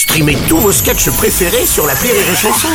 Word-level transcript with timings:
Streamez 0.00 0.38
tous 0.48 0.56
vos 0.56 0.72
sketchs 0.72 1.10
préférés 1.10 1.66
sur 1.66 1.86
la 1.86 1.92
Rire 1.92 2.14
et 2.14 2.34
Chanson. 2.34 2.68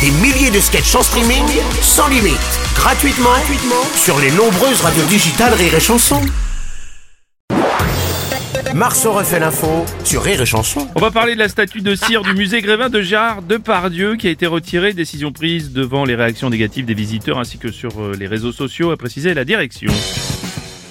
Des 0.00 0.10
milliers 0.22 0.50
de 0.50 0.58
sketchs 0.58 0.94
en 0.94 1.02
streaming, 1.02 1.44
sans 1.82 2.08
limite, 2.08 2.38
gratuitement, 2.74 3.28
gratuitement 3.28 3.84
sur 3.94 4.18
les 4.18 4.30
nombreuses 4.30 4.80
radios 4.80 5.04
digitales 5.04 5.52
Rire 5.52 5.74
et 5.74 5.80
Chanson. 5.80 6.22
Marceau 8.74 9.12
refait 9.12 9.38
l'info 9.38 9.84
sur 10.02 10.22
Rire 10.22 10.40
et 10.40 10.46
Chanson. 10.46 10.88
On 10.94 11.00
va 11.00 11.10
parler 11.10 11.34
de 11.34 11.40
la 11.40 11.50
statue 11.50 11.82
de 11.82 11.94
cire 11.94 12.22
du 12.22 12.32
musée 12.32 12.62
Grévin 12.62 12.88
de 12.88 13.02
Gérard 13.02 13.42
Depardieu 13.42 14.16
qui 14.16 14.28
a 14.28 14.30
été 14.30 14.46
retirée. 14.46 14.94
Décision 14.94 15.30
prise 15.30 15.74
devant 15.74 16.06
les 16.06 16.14
réactions 16.14 16.48
négatives 16.48 16.86
des 16.86 16.94
visiteurs 16.94 17.38
ainsi 17.38 17.58
que 17.58 17.70
sur 17.70 18.00
euh, 18.00 18.16
les 18.18 18.26
réseaux 18.26 18.50
sociaux, 18.50 18.92
a 18.92 18.96
précisé 18.96 19.34
la 19.34 19.44
direction. 19.44 19.92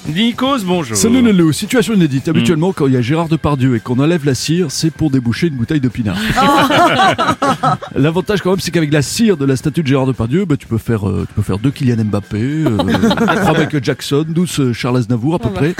Nikos, 0.09 0.63
bonjour. 0.65 0.97
Salut 0.97 1.21
Lolo, 1.21 1.51
situation 1.51 1.93
inédite. 1.93 2.27
Habituellement, 2.27 2.73
quand 2.73 2.87
il 2.87 2.93
y 2.93 2.97
a 2.97 3.01
Gérard 3.01 3.27
Depardieu 3.27 3.75
et 3.75 3.79
qu'on 3.79 3.99
enlève 3.99 4.25
la 4.25 4.33
cire, 4.33 4.71
c'est 4.71 4.89
pour 4.89 5.11
déboucher 5.11 5.47
une 5.47 5.55
bouteille 5.55 5.79
de 5.79 5.89
pinard. 5.89 6.17
L'avantage 7.95 8.41
quand 8.41 8.49
même, 8.49 8.59
c'est 8.59 8.71
qu'avec 8.71 8.91
la 8.91 9.03
cire 9.03 9.37
de 9.37 9.45
la 9.45 9.55
statue 9.55 9.83
de 9.83 9.87
Gérard 9.87 10.07
Depardieu, 10.07 10.45
bah, 10.45 10.57
tu 10.57 10.65
peux 10.65 10.79
faire, 10.79 11.07
euh, 11.07 11.25
tu 11.27 11.33
peux 11.35 11.43
faire 11.43 11.59
deux 11.59 11.69
Kylian 11.69 12.03
Mbappé, 12.05 12.39
euh, 12.41 12.77
trois 13.41 13.57
Michael 13.57 13.83
Jackson, 13.83 14.25
12 14.27 14.59
euh, 14.59 14.73
Charles 14.73 14.97
Aznavour 14.97 15.35
à 15.35 15.39
peu 15.39 15.49
près. 15.49 15.75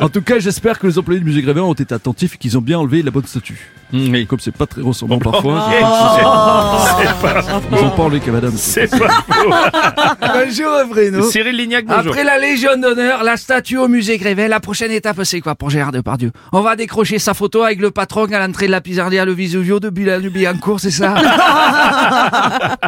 en 0.00 0.10
tout 0.10 0.22
cas, 0.22 0.38
j'espère 0.38 0.78
que 0.78 0.86
les 0.86 0.98
employés 0.98 1.20
du 1.20 1.26
musée 1.26 1.40
Grévin 1.40 1.62
ont 1.62 1.72
été 1.72 1.94
attentifs 1.94 2.34
et 2.34 2.38
qu'ils 2.38 2.58
ont 2.58 2.62
bien 2.62 2.78
enlevé 2.78 3.02
la 3.02 3.10
bonne 3.10 3.26
statue. 3.26 3.72
Mm, 3.92 4.10
oui. 4.12 4.26
Comme 4.26 4.40
c'est 4.40 4.56
pas 4.56 4.66
très 4.66 4.80
ressemblant 4.80 5.18
parfois, 5.18 5.66
Ok, 5.66 5.72
c'est- 5.72 7.06
c'est 7.06 7.20
pas 7.20 7.42
ils 7.72 7.78
ont 7.84 8.20
qu'à 8.20 8.32
madame. 8.32 8.52
C'est 8.56 8.90
pas 8.90 9.08
faux. 9.08 9.50
Bonjour 10.20 10.70
Bruno. 10.88 11.22
Cyril 11.30 11.56
Lignac, 11.56 11.84
bonjour. 11.84 12.12
Après 12.12 12.24
la 12.24 12.38
Légion 12.38 12.76
d'honneur, 12.80 13.22
la 13.22 13.36
statue 13.36 13.76
au 13.76 13.88
musée 13.88 14.18
Grévet, 14.18 14.48
la 14.48 14.60
prochaine 14.60 14.90
étape 14.90 15.20
c'est 15.24 15.40
quoi 15.40 15.54
pour 15.54 15.70
Gérard 15.70 15.92
Depardieu? 15.92 16.32
On 16.52 16.60
va 16.60 16.74
décrocher 16.76 17.18
sa 17.18 17.34
photo 17.34 17.62
avec 17.62 17.80
le 17.80 17.90
patron 17.90 18.24
à 18.32 18.38
l'entrée 18.46 18.66
de 18.66 18.70
la 18.72 18.80
pizzeria 18.80 19.24
Le 19.24 19.32
Visuvio 19.32 19.78
de 19.80 19.90
Bilan-Biancourt, 19.90 20.80
c'est 20.80 20.90
ça? 20.90 21.14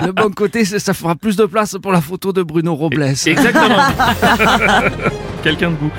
Le 0.05 0.12
bon 0.12 0.30
côté, 0.30 0.64
ça 0.64 0.94
fera 0.94 1.14
plus 1.14 1.36
de 1.36 1.44
place 1.47 1.77
pour 1.82 1.92
la 1.92 2.00
photo 2.00 2.32
de 2.32 2.42
Bruno 2.42 2.75
Robles. 2.75 3.02
Exactement. 3.02 3.77
Quelqu'un 5.45 5.70
debout. 5.70 5.91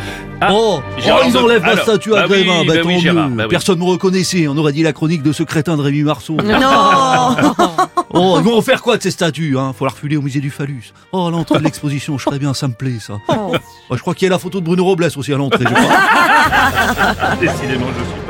Ah, 0.42 0.50
Oh, 0.52 0.82
Gérard 0.98 1.22
oh, 1.24 1.26
ils 1.28 1.34
de- 1.34 1.38
enlèvent 1.38 1.62
la 1.64 1.72
alors, 1.74 1.84
statue 1.84 2.14
à 2.16 2.22
bah 2.22 2.28
oui, 2.30 2.44
Grévin, 2.44 2.66
bah 2.66 2.74
bah, 2.74 2.82
oui, 2.84 2.96
tant 2.96 3.00
Gérard, 3.00 3.30
mieux. 3.30 3.36
bah 3.38 3.44
oui. 3.44 3.50
Personne 3.50 3.80
ne 3.80 3.84
me 3.86 3.90
reconnaissait, 3.90 4.48
on 4.48 4.58
aurait 4.58 4.74
dit 4.74 4.82
la 4.84 4.92
chronique 4.92 5.22
de 5.24 5.32
ce 5.32 5.44
crétin 5.44 5.78
de 5.78 5.82
Rémi 5.84 6.02
Marceau. 6.04 6.36
oh, 8.10 8.36
ils 8.40 8.44
vont 8.44 8.58
en 8.58 8.62
faire 8.62 8.82
quoi 8.82 8.98
de 8.98 9.04
ces 9.04 9.12
statues 9.12 9.58
hein? 9.58 9.72
Faut 9.78 9.86
la 9.86 9.92
refiler 9.92 10.18
au 10.18 10.22
musée 10.22 10.40
du 10.40 10.50
phallus. 10.50 10.94
Oh, 11.12 11.28
à 11.28 11.32
l'entrée 11.32 11.60
de 11.60 11.64
l'exposition, 11.64 12.18
je 12.18 12.24
serais 12.24 12.40
bien, 12.40 12.54
ça 12.54 12.68
me 12.68 12.74
plaît 12.74 12.98
ça. 13.00 13.20
Oh, 13.30 13.54
je 13.92 14.00
crois 14.02 14.14
qu'il 14.16 14.26
y 14.26 14.30
a 14.30 14.32
la 14.32 14.40
photo 14.40 14.60
de 14.60 14.66
Bruno 14.66 14.84
Robles 14.84 15.08
aussi 15.16 15.32
à 15.34 15.38
l'entrée, 15.38 15.64
je 15.64 15.74
crois. 15.74 17.36
décidément, 17.40 17.86
je 17.98 18.04
suis 18.04 18.25